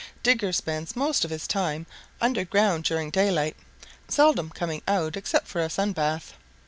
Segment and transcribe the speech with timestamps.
[0.23, 1.85] "Digger spends most of his time
[2.19, 3.55] under ground during daylight,
[4.07, 6.33] seldom coming out except for a sun bath.